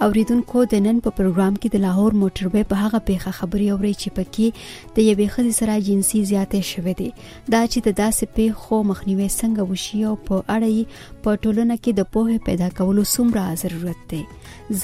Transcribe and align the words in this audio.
اوریدونکو 0.06 0.57
د 0.71 0.79
نن 0.85 1.02
په 1.07 1.15
پروګرام 1.19 1.53
کې 1.61 1.69
د 1.73 1.77
لاهور 1.85 2.11
موټر 2.21 2.44
وې 2.53 2.64
په 2.71 2.75
هغه 2.83 2.99
پیخه 3.10 3.31
خبري 3.41 3.67
اوري 3.73 3.91
چې 4.02 4.07
پکې 4.21 4.47
د 4.96 4.97
یوې 5.09 5.27
خزي 5.35 5.54
سره 5.59 5.83
جنسي 5.89 6.21
زیاتې 6.31 6.59
شوې 6.71 6.93
دي 7.04 7.09
دا 7.55 7.62
چې 7.71 7.79
د 7.89 7.97
داسې 8.04 8.23
پیخو 8.39 8.77
مخنیوي 8.93 9.29
څنګه 9.39 9.63
وشي 9.71 9.99
او 10.13 10.17
په 10.31 10.35
اړه 10.55 10.69
یې 10.79 10.83
په 11.23 11.29
ټولنه 11.43 11.75
کې 11.83 11.91
د 11.99 12.01
پوهه 12.15 12.38
پیدا 12.52 12.70
کولو 12.84 13.04
څومره 13.14 13.46
ضرورت 13.68 14.00
دی 14.16 14.21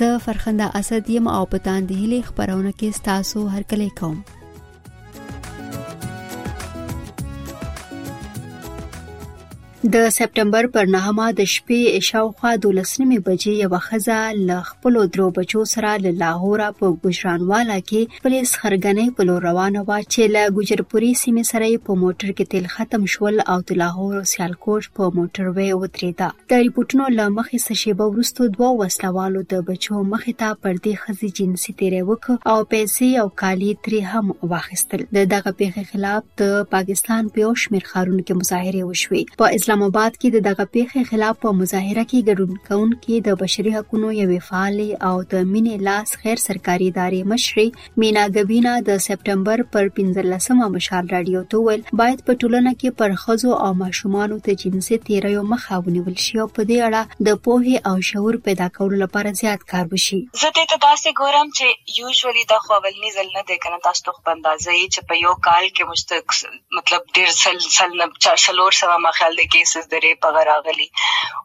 زه 0.01 0.09
فرخنده 0.29 0.65
اسد 0.81 1.03
یم 1.19 1.25
او 1.37 1.43
په 1.51 1.57
تاندې 1.67 1.93
هلې 2.01 2.19
خبرونه 2.31 2.71
کې 2.79 2.89
تاسو 3.13 3.39
هر 3.55 3.63
کله 3.75 3.87
کوم 4.01 4.17
د 9.93 9.97
سپټمبر 10.13 10.65
پر 10.71 10.87
نهمه 10.93 11.25
د 11.35 11.45
شپې 11.51 11.99
شاوخوا 12.05 12.49
12 12.63 12.93
نیمې 13.01 13.25
بجې 13.25 13.51
یو 13.59 13.77
خزه 13.83 14.15
ل 14.47 14.63
خپل 14.69 14.97
درو 15.17 15.27
بچو 15.35 15.61
سره 15.73 15.91
له 16.05 16.11
لاهور 16.23 16.63
په 16.79 16.89
ګجرانوالا 17.03 17.77
کې 17.83 18.19
پولیس 18.25 18.51
خرګنې 18.63 19.13
په 19.19 19.27
لور 19.29 19.45
روانه 19.49 19.83
و 19.83 19.89
چې 20.07 20.33
له 20.37 20.49
ګجرپوري 20.57 21.11
سیمې 21.19 21.51
سره 21.51 21.83
په 21.85 21.97
موټر 22.01 22.31
کې 22.39 22.51
تیل 22.55 22.67
ختم 22.73 23.05
شول 23.13 23.39
او 23.53 23.55
د 23.71 23.79
لاهور 23.83 24.25
سیالکوټ 24.33 24.91
په 24.99 25.13
موټر 25.19 25.45
وې 25.51 25.79
وتریدا 25.85 26.27
د 26.55 26.65
ریپورتونو 26.67 27.07
له 27.19 27.29
مخې 27.37 27.65
څه 27.65 27.81
شیبه 27.83 28.09
وروسته 28.09 28.51
دوه 28.57 28.73
وسلوالو 28.81 29.45
د 29.55 29.63
بچو 29.71 30.01
مخې 30.11 30.41
ته 30.43 30.59
پر 30.65 30.75
دې 30.81 31.05
خزي 31.05 31.31
جنسي 31.39 31.69
تیرې 31.69 32.03
وک 32.09 32.51
او 32.51 32.57
پیسې 32.75 33.23
او 33.23 33.31
کالي 33.45 33.71
ترې 33.71 34.11
هم 34.11 34.53
واخیستل 34.55 35.07
د 35.21 35.31
دغه 35.37 35.57
پیښې 35.61 35.95
خلاف 35.95 36.27
د 36.45 36.69
پاکستان 36.77 37.33
په 37.33 37.45
یو 37.47 37.55
شمیر 37.65 37.89
خارونو 37.93 38.21
کې 38.25 38.39
مظاهره 38.43 38.91
وشوه 38.91 39.23
په 39.41 39.53
اسلام 39.55 39.75
اسلام 39.77 39.89
آباد 39.93 40.15
کې 40.21 40.29
د 40.33 40.41
دغه 40.45 40.63
پیښې 40.75 41.07
خلاف 41.09 41.35
په 41.43 41.51
مظاهره 41.55 42.03
کې 42.11 42.27
ګډون 42.29 42.53
کوونکي 42.67 43.17
د 43.25 43.33
بشري 43.41 43.73
حقوقو 43.73 44.09
یوې 44.19 44.37
فعالې 44.45 45.01
او 45.09 45.15
د 45.33 45.43
مینې 45.49 45.83
لاس 45.87 46.13
خیر 46.21 46.41
سرکاري 46.43 46.87
ادارې 46.91 47.27
مشري 47.31 47.65
مینا 48.03 48.23
غبینا 48.37 48.71
د 48.87 49.01
سپټمبر 49.07 49.63
پر 49.75 49.91
15مه 49.99 50.69
مشال 50.77 51.11
رادیو 51.15 51.41
ته 51.51 51.61
ویل 51.67 51.83
باید 52.01 52.23
په 52.29 52.37
ټولنه 52.43 52.73
کې 52.77 52.95
پر 53.01 53.19
خزو 53.25 53.51
او 53.67 53.67
ماشومان 53.83 54.33
ته 54.47 54.57
جنسي 54.63 54.99
تیریو 55.11 55.43
مخه 55.51 55.79
ونیول 55.89 56.17
شي 56.25 56.41
او 56.45 56.47
په 56.57 56.67
دې 56.71 56.89
اړه 56.89 57.29
د 57.29 57.39
پوهې 57.47 57.87
او 57.91 58.09
شعور 58.09 58.39
پیدا 58.49 58.69
کولو 58.79 58.99
لپاره 59.03 59.35
زیات 59.43 59.67
کار 59.75 59.93
وشي 59.93 60.21
زه 60.45 60.51
دې 60.57 60.73
ته 60.73 60.81
داسې 60.87 61.21
ګورم 61.21 61.53
چې 61.53 62.01
یوزولي 62.01 62.47
د 62.55 62.65
خولنی 62.65 63.13
ځل 63.19 63.31
نه 63.37 63.45
دی 63.53 63.61
کنه 63.67 63.83
تاسو 63.89 64.09
ته 64.09 64.17
بندازې 64.31 64.95
چې 64.95 65.13
په 65.13 65.21
یو 65.27 65.37
کال 65.51 65.69
کې 65.69 65.93
مشتق 65.93 66.81
مطلب 66.81 67.07
ډیر 67.19 67.37
سل 67.45 67.63
سل 67.79 67.95
نه 68.03 68.11
چا 68.27 68.35
شلور 68.47 68.79
سوا 68.81 68.99
ما 69.07 69.15
خیال 69.21 69.37
دی 69.41 69.56
کیسز 69.57 69.85
د 69.93 69.99
ریپ 70.05 70.25
هغه 70.27 70.41
راغلي 70.49 70.85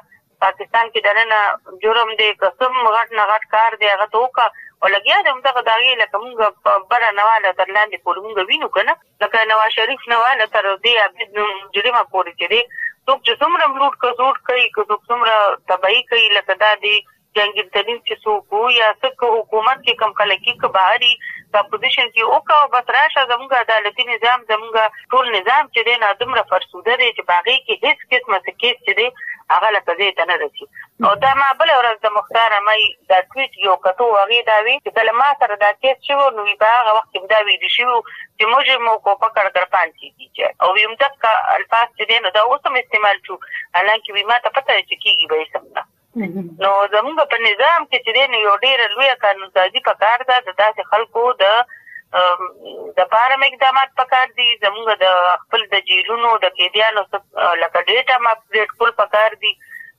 پاکستان 0.46 0.92
کې 0.92 1.00
دنه 1.08 1.80
جرم 1.86 2.14
دی 2.24 2.30
قسم 2.46 2.78
غټ 2.98 3.10
نه 3.18 3.32
غټ 3.32 3.52
کار 3.58 3.80
دی 3.80 3.90
هغه 3.96 4.10
توګه 4.18 4.72
او 4.84 4.90
لګیا 4.96 5.18
د 5.26 5.28
همدغه 5.34 5.62
داغي 5.70 5.92
لکه 6.02 6.16
موږ 6.24 6.36
بره 6.92 7.10
نواله 7.20 7.50
تر 7.60 7.68
لاندې 7.76 8.04
پورې 8.04 8.20
موږ 8.26 8.38
وینو 8.50 8.70
کنه 8.78 8.94
لکه 9.24 9.44
نواز 9.52 9.70
شریف 9.78 10.02
نواله 10.14 10.46
تر 10.56 10.66
دې 10.84 10.94
عبد 11.06 11.22
نو 11.38 11.44
جریمه 11.76 12.02
پورې 12.14 12.32
چې 12.40 12.46
دی 12.52 12.62
څوک 13.06 13.20
چې 13.26 13.34
څومره 13.42 13.64
لوټ 13.80 13.94
کزوټ 14.04 14.36
کوي 14.50 14.66
که 14.76 14.82
څوک 14.90 15.02
څومره 15.10 15.36
تبعی 15.72 16.00
کوي 16.10 16.28
لکه 16.40 16.54
دا 16.66 16.72
دی 16.84 16.96
جنگیر 17.38 17.68
دلیل 17.76 17.98
چې 17.98 18.16
څوک 18.24 18.56
یا 18.80 18.90
څوک 19.04 19.20
حکومت 19.36 19.80
کې 19.86 20.00
کم 20.02 20.12
خلکی 20.20 20.54
که 20.64 20.70
بهاري 20.78 21.14
د 21.54 21.56
اپوزیشن 21.62 22.10
کې 22.10 22.34
او 22.34 22.40
کا 22.50 22.58
بس 22.74 22.92
راشه 22.96 23.24
زموږ 23.32 23.52
عدالتي 23.64 24.06
نظام 24.10 24.44
زموږ 24.52 25.06
ټول 25.14 25.32
نظام 25.38 25.70
چې 25.76 25.82
دی 25.88 25.96
نادم 26.04 26.36
را 26.40 26.44
فرسوده 26.52 26.98
دی 27.02 27.10
چې 27.18 27.30
باغی 27.32 27.56
کې 27.62 27.86
هیڅ 27.86 28.10
قسمه 28.14 28.40
سکیس 28.50 28.76
چې 28.82 29.00
دی 29.00 29.08
هغه 29.54 29.72
لا 29.76 29.82
ته 29.88 30.12
ته 30.20 30.28
نه 30.32 30.36
رسي 30.42 30.68
او 31.08 31.14
دا 31.24 31.32
ما 31.42 31.48
بل 31.62 31.72
ورځ 31.76 32.08
د 32.08 32.14
مختار 32.18 32.56
مې 32.58 33.10
دا 33.14 33.20
ټویټ 33.24 33.66
یو 33.70 33.76
کتو 33.88 34.10
هغه 34.20 34.40
دا 34.52 34.60
وی 34.68 34.76
چې 34.86 34.96
کله 35.00 35.18
ما 35.24 35.32
سره 35.42 35.60
دا 35.66 35.72
کیس 35.86 36.06
شو 36.12 36.20
نو 36.38 36.48
په 36.62 36.72
هغه 36.78 36.98
وخت 37.00 37.10
کې 37.10 37.34
دا 37.34 37.42
وی 37.50 37.58
دي 37.66 37.72
شو 37.80 37.88
چې 37.88 38.52
موږ 38.54 38.86
مو 38.86 38.96
کو 39.08 39.18
پکړ 39.26 39.56
کر 39.58 39.68
پانچې 39.74 40.14
کیږي 40.22 40.68
او 40.68 40.78
ویم 40.78 40.96
تک 41.04 41.28
الفاظ 41.58 41.90
چې 41.98 42.26
نو 42.28 42.36
دا 42.40 42.46
اوس 42.52 42.62
هم 42.72 42.82
استعمال 42.86 43.20
شو 43.30 43.42
حالانکه 43.56 44.20
وی 44.20 44.26
ما 44.34 44.40
ته 44.46 44.56
پته 44.60 44.78
چې 44.78 45.04
کیږي 45.04 45.34
به 45.34 45.52
سم 45.58 45.68
نه 45.78 45.93
نو 46.62 46.72
زموږ 46.94 47.18
په 47.32 47.38
نظام 47.48 47.82
کې 47.90 47.98
چې 48.06 48.12
دی 48.18 48.24
یو 48.48 48.56
ډیر 48.66 48.80
لوی 48.96 49.08
قانون 49.24 49.50
سازي 49.58 49.80
په 49.88 49.94
کار 50.04 50.20
ده 50.32 50.36
د 50.50 50.58
تاسو 50.60 50.82
خلکو 50.92 51.24
د 51.44 51.46
د 52.98 53.00
پاره 53.14 53.36
اقدامات 53.48 53.90
پکار 54.02 54.28
دي 54.42 54.50
زموږ 54.64 54.88
د 55.04 55.06
خپل 55.44 55.62
د 55.74 55.86
جیلونو 55.92 56.32
د 56.44 56.46
کېدیانو 56.58 57.02
لکه 57.62 57.80
ډیټا 57.88 58.18
ماپ 58.26 58.40
ډیټ 58.54 58.70
کول 58.82 58.92
پکار 59.02 59.32
دي 59.46 59.52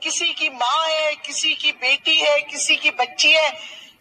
किसी 0.03 0.29
की 0.39 0.47
माँ 0.61 0.81
है 0.95 1.07
किसी 1.27 1.51
की 1.61 1.71
बेटी 1.85 2.15
है 2.25 2.35
किसी 2.51 2.75
की 2.83 2.91
बच्ची 3.01 3.31
है 3.39 3.47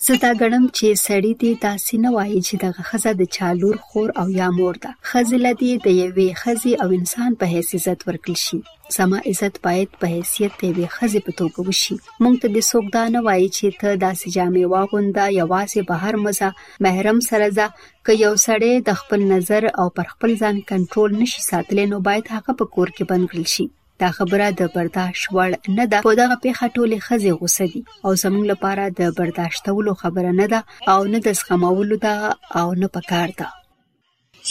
زه 0.06 0.14
دا 0.24 0.30
غنم 0.40 0.64
چې 0.76 0.86
سړی 1.08 1.32
دی 1.42 1.50
داسې 1.66 1.94
نه 2.04 2.10
وایي 2.16 2.40
چې 2.48 2.54
دغه 2.64 2.82
خزه 2.88 3.10
د 3.18 3.22
چالور 3.36 3.76
خور 3.88 4.08
او 4.20 4.26
یا 4.40 4.48
مور 4.58 4.74
ده 4.86 4.90
خزله 5.10 5.50
دی 5.60 5.68
د 5.84 5.98
یوې 6.02 6.28
خزي 6.42 6.72
او 6.82 6.88
انسان 7.00 7.30
په 7.40 7.44
حیثیت 7.54 7.76
عزت 7.82 8.00
ورکړل 8.08 8.38
شي 8.46 8.58
سما 8.96 9.18
عزت 9.32 9.54
باید 9.66 9.88
په 10.00 10.06
حیثیت 10.16 10.52
ته 10.62 10.68
وي 10.78 10.86
خزه 10.96 11.20
په 11.26 11.32
توګه 11.40 11.60
وشي 11.68 11.96
مونږ 12.22 12.34
ته 12.42 12.48
د 12.56 12.64
څوک 12.70 12.86
دا 12.96 13.04
نه 13.16 13.20
وایي 13.26 13.48
چې 13.56 13.68
ته 13.80 13.88
داسې 14.06 14.26
جامې 14.36 14.64
واغوندا 14.74 15.26
یوازې 15.40 15.80
بهر 15.90 16.14
مزه 16.24 16.48
محرم 16.86 17.18
سره 17.30 17.46
ځه 17.56 17.66
که 18.06 18.12
یو 18.24 18.32
سړی 18.46 18.72
د 18.90 18.98
خپل 19.02 19.20
نظر 19.34 19.62
او 19.84 19.86
پر 20.00 20.06
خپل 20.14 20.30
ځان 20.42 20.56
کنټرول 20.72 21.12
نشي 21.22 21.40
ساتلی 21.50 21.84
نو 21.92 21.96
باید 22.10 22.26
هغه 22.36 22.52
په 22.62 22.74
کور 22.74 22.88
کې 22.96 23.04
بند 23.12 23.24
کړل 23.32 23.48
شي 23.54 23.66
دا 24.02 24.10
خبره 24.18 24.46
د 24.60 24.62
برداشت 24.76 25.24
وړ 25.36 25.50
نه 25.78 25.84
ده 25.90 25.98
په 26.06 26.12
دغه 26.20 26.36
پیښه 26.44 26.64
ټوله 26.76 26.96
خزي 27.06 27.32
غوسه 27.40 27.64
دي 27.72 27.82
او 28.04 28.10
زموږ 28.22 28.44
لپاره 28.52 28.84
د 29.00 29.00
برداشتولو 29.18 29.92
خبره 30.02 30.30
نه 30.40 30.46
ده 30.52 30.60
او 30.92 31.00
نه 31.12 31.18
د 31.26 31.28
سخمولو 31.40 31.96
ده 32.04 32.14
او 32.60 32.68
نه 32.80 32.86
پکار 32.96 33.28
ده 33.40 33.48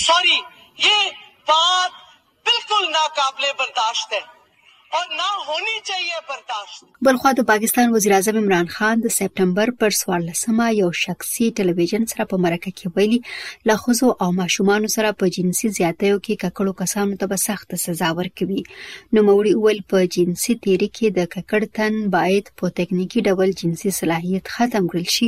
سوري 0.05 0.38
یہ 0.88 1.00
بات 1.50 1.91
بالکل 2.48 2.84
ناقابل 2.98 3.43
برداشت 3.62 4.10
ہے 4.17 4.24
بل 7.05 7.15
خو 7.21 7.27
د 7.38 7.41
پاکستان 7.51 7.88
وزیر 7.95 8.12
اعظم 8.17 8.36
عمران 8.43 8.67
خان 8.75 8.95
د 9.01 9.07
سپټمبر 9.19 9.67
پر 9.79 9.91
14مه 10.01 10.65
یو 10.81 10.89
شخصي 11.05 11.45
ټلویزیون 11.57 12.03
سره 12.12 12.24
په 12.31 12.38
مرکه 12.45 12.71
کې 12.77 12.88
ویلي 12.95 13.19
لا 13.69 13.75
خوزو 13.83 14.07
او 14.24 14.29
ماشومان 14.41 14.83
سره 14.95 15.10
په 15.19 15.25
جنسي 15.38 15.67
زیاتیو 15.77 16.15
کې 16.25 16.36
ککړو 16.43 16.74
کسانو 16.81 17.19
ته 17.24 17.31
به 17.31 17.38
سخت 17.48 17.69
سزا 17.86 18.10
ورکوي 18.19 18.62
نو 19.13 19.19
موري 19.29 19.53
اول 19.60 19.77
په 19.93 19.98
جنسي 20.17 20.53
تیری 20.67 20.89
کې 20.95 21.07
د 21.17 21.21
ککړ 21.33 21.62
تن 21.79 21.93
باید 22.17 22.45
په 22.60 22.65
ټکنیکی 22.77 23.19
ډول 23.27 23.50
جنسي 23.63 23.89
صلاحیت 24.00 24.45
ختم 24.55 24.83
کړل 24.93 25.10
شي 25.17 25.27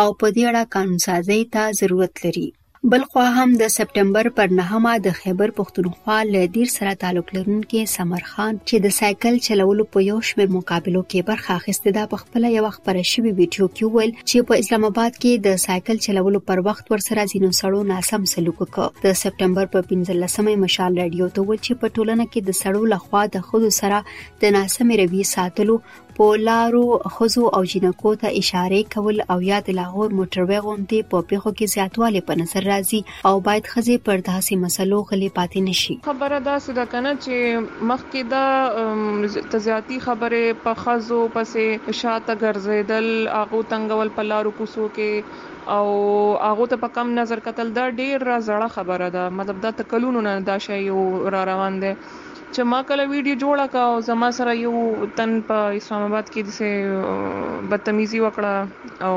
او 0.00 0.06
په 0.20 0.26
دې 0.34 0.42
اړه 0.50 0.62
قانون 0.74 0.98
سازي 1.08 1.40
ته 1.56 1.62
ضرورت 1.82 2.14
لري 2.28 2.48
بل 2.92 3.02
خوا 3.12 3.22
هم 3.36 3.50
د 3.60 3.64
سپټمبر 3.74 4.26
پر 4.38 4.48
نهمه 4.60 4.90
د 5.04 5.12
خیبر 5.18 5.52
پښتونخوا 5.58 6.14
له 6.32 6.42
دیر 6.56 6.72
سره 6.72 6.90
تعلق 7.04 7.28
لرونکي 7.36 7.80
سمر 7.92 8.24
خان 8.32 8.54
چې 8.68 8.76
د 8.86 8.92
سایکل 8.96 9.38
چلولو 9.46 9.86
په 9.94 10.02
یو 10.08 10.16
شمېر 10.30 10.50
مقابلو 10.56 11.00
کې 11.10 11.28
برخه 11.30 11.54
اخیسته 11.60 11.94
ده 11.96 12.02
په 12.10 12.20
خپل 12.22 12.46
یو 12.56 12.64
خبره 12.76 13.02
شوی 13.12 13.32
ویډیو 13.38 13.68
کې 13.76 13.94
ویل 13.94 14.12
چې 14.30 14.48
په 14.50 14.60
اسلام 14.64 14.84
آباد 14.90 15.12
کې 15.20 15.46
د 15.46 15.56
سایکل 15.64 16.00
چلولو 16.08 16.42
پر 16.50 16.62
وخت 16.68 16.92
ورسره 16.94 17.24
ځینو 17.32 17.50
سړو 17.60 17.88
ناسم 17.92 18.26
سلوک 18.34 18.60
وکړ 18.64 19.02
د 19.06 19.16
سپټمبر 19.22 19.72
په 19.76 19.88
15مې 19.94 20.60
مشال 20.66 21.00
رادیو 21.04 21.30
ته 21.38 21.46
ویل 21.46 21.62
چې 21.62 21.82
په 21.84 21.94
ټولنه 21.96 22.28
کې 22.28 22.46
د 22.50 22.60
سړو 22.60 22.92
لخوا 22.96 23.24
د 23.38 23.48
خود 23.48 23.66
سره 23.80 24.02
د 24.10 24.54
ناسمې 24.58 25.00
رویې 25.04 25.32
ساتلو 25.32 25.78
په 26.18 26.26
لارو 26.46 26.80
خزو 27.14 27.44
او 27.58 27.60
جنکو 27.70 28.10
ته 28.22 28.30
اشاره 28.40 28.80
کول 28.94 29.22
او 29.34 29.36
یا 29.46 29.56
د 29.68 29.76
لاهور 29.78 30.12
موټروي 30.18 30.58
غونډې 30.66 31.06
په 31.14 31.26
پیښو 31.30 31.52
کې 31.60 31.72
زیاتوالی 31.76 32.20
په 32.28 32.38
نظر 32.42 32.66
راځي 32.72 33.00
او 33.30 33.34
باید 33.48 33.70
خزي 33.72 33.96
پر 34.08 34.20
داسې 34.28 34.60
مسلو 34.64 35.00
غلي 35.10 35.30
پاتې 35.38 35.64
نشي 35.70 35.96
خبره 36.08 36.38
دا 36.48 36.54
سده 36.66 36.84
کنه 36.94 37.14
چې 37.24 37.88
مخکې 37.92 38.30
دا 38.34 39.50
تزياتي 39.54 39.98
خبره 40.06 40.44
په 40.66 40.82
خزو 40.84 41.18
پسې 41.38 41.96
شاته 42.02 42.38
ګرځیدل 42.44 43.10
اغه 43.40 43.64
تنگول 43.74 44.12
په 44.20 44.26
لارو 44.34 44.52
کوسو 44.60 44.88
کې 44.98 45.78
او 45.78 45.88
هغه 46.44 46.68
ته 46.74 46.82
په 46.84 46.94
کم 47.00 47.10
نظر 47.18 47.42
قتل 47.48 47.74
دا 47.80 47.88
ډیر 48.00 48.26
زړه 48.26 48.70
خبره 48.78 49.10
ده 49.18 49.26
مطلب 49.42 49.62
دا 49.68 49.74
تکلون 49.82 50.20
نه 50.28 50.36
دا 50.52 50.58
شی 50.68 50.82
را 51.36 51.42
روان 51.52 51.80
دي 51.86 51.92
چې 52.52 52.60
ما 52.72 52.80
کله 52.88 53.02
ویډیو 53.14 53.34
جوړه 53.44 53.66
کا 53.74 53.82
او 53.90 53.94
زما 54.10 54.28
سره 54.38 54.52
یو 54.64 54.74
تن 55.16 55.30
په 55.48 55.58
اسلام 55.78 56.02
آباد 56.08 56.26
کې 56.32 56.40
دسه 56.48 56.68
بدتمیزي 57.70 58.18
وکړه 58.22 58.52
او 59.08 59.16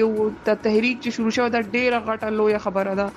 یو 0.00 0.10
د 0.46 0.48
تحریک 0.64 0.96
چې 1.02 1.10
شروع 1.18 1.32
شو 1.38 1.44
دا 1.56 1.60
ډیره 1.74 1.98
غټه 2.10 2.26
لویه 2.40 2.60
خبره 2.68 2.92
ده 3.02 3.08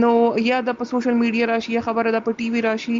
نو 0.04 0.12
یا 0.44 0.60
د 0.68 0.76
په 0.78 0.88
سوشل 0.92 1.18
میډیا 1.22 1.48
راشي 1.50 1.74
یا 1.74 1.82
خبره 1.88 2.14
د 2.14 2.22
په 2.28 2.36
ټي 2.38 2.46
وي 2.54 2.62
راشي 2.68 2.96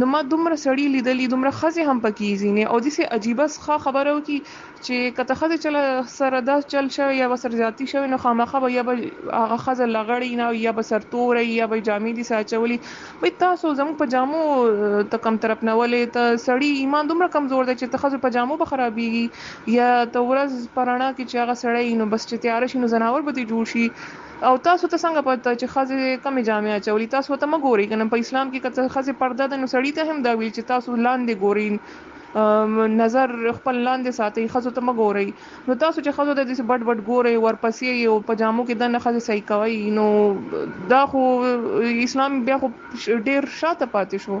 نو 0.00 0.08
ما 0.14 0.22
دومره 0.32 0.56
سړی 0.64 0.86
لیدلې 0.96 1.34
دومره 1.34 1.56
خځه 1.58 1.90
هم 1.90 2.02
پکې 2.06 2.42
زینې 2.42 2.72
او 2.72 2.80
د 2.86 2.96
سي 2.96 3.06
عجیب 3.18 3.44
اسخا 3.46 3.78
خبره 3.86 4.16
و 4.16 4.24
کې 4.28 4.69
چې 4.86 4.96
کته 5.16 5.34
خزه 5.38 5.56
چل 5.62 5.76
سره 6.18 6.38
دا 6.48 6.52
چل 6.74 6.86
شوی 6.96 7.16
یا 7.22 7.26
بسر 7.32 7.52
ذاتی 7.60 7.86
شوی 7.88 8.08
نو 8.12 8.18
خامخه 8.24 8.60
به 8.64 8.68
یا 8.76 8.82
هغه 9.42 9.56
خزه 9.64 9.86
لغړی 9.96 10.30
نه 10.40 10.46
یا 10.66 10.72
بسر 10.78 11.00
تور 11.14 11.34
یا 11.60 11.66
به 11.72 11.78
جامې 11.88 12.12
دي 12.18 12.24
ساچولی 12.30 12.78
وې 13.22 13.30
تاسو 13.42 13.74
زمو 13.82 13.92
پجامو 14.02 14.40
ته 15.14 15.18
کم 15.28 15.34
طرف 15.44 15.58
نه 15.70 15.74
ولې 15.80 16.02
ته 16.16 16.24
سړی 16.46 16.68
ایمان 16.86 17.04
دومره 17.12 17.28
کمزور 17.36 17.64
دی 17.70 17.74
چې 17.80 17.86
ته 17.94 17.98
خزه 18.04 18.18
پجامو 18.26 18.56
به 18.62 18.70
خرابېږي 18.72 19.26
یا 19.78 19.90
تورز 20.18 20.54
پرانا 20.78 21.08
کې 21.12 21.24
چې 21.30 21.36
هغه 21.42 21.54
سړی 21.64 21.88
نو 22.02 22.10
بس 22.16 22.22
چې 22.30 22.36
تیار 22.46 22.66
شي 22.74 22.78
نو 22.84 22.92
زناور 22.96 23.20
به 23.30 23.38
جوړ 23.38 23.72
شي 23.72 23.84
او 24.48 24.54
تاسو 24.68 24.90
ته 24.94 25.02
څنګه 25.02 25.28
پته 25.30 25.52
چې 25.60 25.66
خزه 25.74 25.98
کمې 26.24 26.42
جامې 26.50 26.70
اچولي 26.80 27.08
تاسو 27.16 27.36
ته 27.42 27.52
مګوري 27.56 27.86
کنه 27.92 28.08
په 28.16 28.26
اسلام 28.26 28.54
کې 28.54 28.68
کته 28.68 28.94
خزه 28.96 29.18
پرده 29.24 29.48
ده 29.52 29.62
نو 29.64 29.72
سړی 29.76 29.96
ته 30.00 30.10
هم 30.14 30.26
دا 30.28 30.36
ویل 30.38 30.54
چې 30.58 30.72
تاسو 30.74 30.96
لاندې 31.06 31.44
ګورین 31.46 31.84
نظر 32.36 33.30
خپل 33.52 33.74
لاندې 33.74 34.12
ساتي 34.18 34.44
خزو 34.52 34.70
ته 34.74 34.82
مګوري 34.88 35.30
نو 35.68 35.74
تاسو 35.84 36.00
چې 36.06 36.18
خزو 36.18 36.34
د 36.38 36.44
دې 36.50 36.66
بډ 36.70 36.84
بډ 36.90 36.98
ګوري 37.08 37.34
ورپسې 37.44 37.94
یو 38.02 38.18
پجامو 38.28 38.64
کې 38.68 38.78
دنه 38.82 38.98
خزه 39.06 39.22
صحیح 39.26 39.46
کوي 39.46 39.78
نو 39.96 40.08
دا 40.92 41.02
خو 41.14 41.22
اسلام 42.02 42.38
بیا 42.50 42.58
خو 42.64 42.68
ډیر 43.30 43.48
شاته 43.60 43.88
پاتې 43.94 44.22
شو 44.26 44.38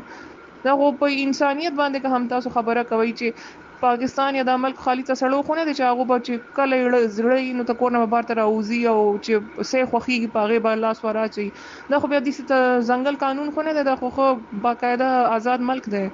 دا 0.66 0.74
خو 0.82 0.90
په 1.02 1.16
انسانيت 1.22 1.80
باندې 1.80 2.04
که 2.04 2.14
هم 2.18 2.30
تاسو 2.34 2.52
خبره 2.58 2.84
کوي 2.92 3.14
چې 3.20 3.56
پاکستان 3.82 4.36
یا 4.40 4.44
د 4.48 4.60
ملک 4.64 4.80
خالی 4.86 5.04
ته 5.10 5.14
سړو 5.22 5.44
خونه 5.48 5.62
دي 5.70 5.74
چې 5.78 5.86
هغه 5.86 6.10
به 6.10 6.22
چې 6.26 6.54
کله 6.58 7.00
زړی 7.14 7.56
نو 7.60 7.66
ته 7.72 7.78
کورنه 7.82 8.02
بار 8.14 8.26
ته 8.30 8.36
راوځي 8.40 8.80
او 8.92 9.00
چې 9.00 9.66
سه 9.72 9.86
خوخيږي 9.92 10.32
پاغه 10.36 10.58
به 10.66 10.78
لاس 10.84 11.00
وراچي 11.04 11.46
دا 11.94 12.00
خو 12.02 12.12
بیا 12.14 12.20
د 12.26 12.30
ځنګل 12.34 13.18
قانون 13.24 13.50
خونه 13.58 13.76
ده 13.78 13.86
دا 13.90 13.96
خو 14.02 14.28
باقاعده 14.68 15.10
آزاد 15.38 15.66
ملک 15.72 15.88
ده 15.96 16.04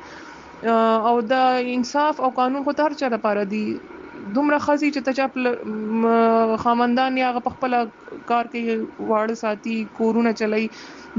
او 0.65 1.21
د 1.31 1.63
انصاف 1.77 2.21
او 2.21 2.31
قانون 2.41 2.65
خو 2.65 2.73
تر 2.83 2.93
چا 3.03 3.09
لپاره 3.17 3.45
دی 3.53 3.63
دومره 4.37 4.59
خزي 4.63 4.89
چې 4.95 5.03
تچا 5.09 6.57
خامندان 6.63 7.19
یا 7.19 7.33
په 7.35 7.51
خپل 7.57 7.75
کار 8.31 8.49
کې 8.55 9.09
واړ 9.11 9.35
ساتي 9.41 9.75
کورونه 9.99 10.33
چلای 10.41 10.63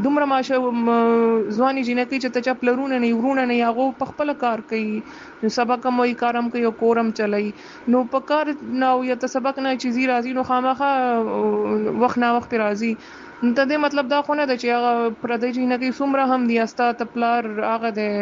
دومره 0.07 0.25
ماشه 0.31 0.57
ځواني 0.63 1.83
جنکی 1.89 2.19
چې 2.23 2.33
تچا 2.39 2.55
پلرونه 2.63 2.99
نه 3.05 3.13
ورونه 3.19 3.45
نه 3.51 3.59
یاغو 3.59 3.85
په 4.01 4.09
خپل 4.11 4.33
کار 4.43 4.65
کوي 4.73 5.51
سبق 5.59 5.87
موي 5.99 6.17
کارم 6.23 6.49
کوي 6.57 6.65
کورم 6.81 7.13
چلای 7.21 7.47
نو 7.95 8.03
په 8.15 8.29
کار 8.33 8.53
نه 8.83 8.91
یا 9.11 9.17
ته 9.23 9.33
سبق 9.35 9.63
نه 9.67 9.75
چیزی 9.85 10.09
راځي 10.13 10.35
نو 10.39 10.47
خامخه 10.51 12.01
وخت 12.05 12.21
نه 12.25 12.33
وخت 12.39 12.57
راځي 12.65 12.93
نو 13.37 13.49
ته 13.57 13.69
دې 13.69 13.77
مطلب 13.81 14.07
دا 14.11 14.19
خو 14.27 14.35
نه 14.37 14.45
ده 14.49 14.55
چې 14.61 14.77
هغه 14.81 15.09
پردی 15.23 15.47
چې 15.55 15.65
نه 15.71 15.75
کوي 15.81 15.89
څومره 15.97 16.23
هم 16.29 16.45
دی 16.51 16.55
استا 16.61 16.85
تپلار 17.01 17.47
هغه 17.71 17.89
د 17.97 18.13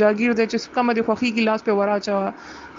جاگیر 0.00 0.32
د 0.38 0.46
چې 0.52 0.72
کومه 0.78 0.94
د 0.98 1.04
خوخي 1.08 1.28
کې 1.34 1.44
لاس 1.48 1.64
په 1.68 1.74
ورا 1.80 1.98
چا 2.06 2.14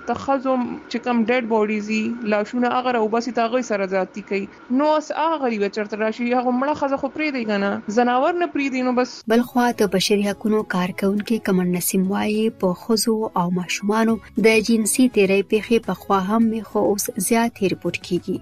د 0.09 0.13
خزو 0.23 0.53
چې 0.91 0.99
کم 1.05 1.17
ډډ 1.29 1.45
باډیز 1.53 1.89
لاشونه 2.33 2.69
هغه 2.77 2.91
او 3.01 3.07
بس 3.15 3.27
تاغه 3.39 3.63
سره 3.71 3.87
ذاتی 3.95 4.23
کوي 4.29 4.45
نو 4.81 4.87
اس 4.99 5.09
هغه 5.19 5.37
غریب 5.45 5.63
چرته 5.77 5.95
راشي 6.03 6.27
هغه 6.29 6.55
مړه 6.61 6.75
خزه 6.83 6.97
خو 7.03 7.09
پری 7.17 7.29
دی 7.37 7.43
کنه 7.51 7.71
زناور 7.99 8.39
نه 8.43 8.49
پری 8.55 8.67
دی 8.77 8.81
نو 8.89 8.93
بس 9.01 9.15
بل 9.35 9.43
خو 9.51 9.67
ته 9.83 9.91
بشري 9.97 10.25
حقوقو 10.29 10.63
کارکونکو 10.77 11.41
کمن 11.51 11.75
نسیم 11.79 12.07
وایي 12.15 12.47
په 12.65 12.81
خزو 12.85 13.17
او 13.43 13.47
ماشومان 13.59 14.15
د 14.47 14.49
جنسي 14.71 15.09
تیری 15.19 15.41
پیخي 15.55 15.83
په 15.89 16.01
خوا 16.05 16.23
هم 16.31 16.49
خو 16.71 16.87
اوس 16.93 17.09
زیات 17.31 17.63
ریپورت 17.75 18.03
کیږي 18.09 18.37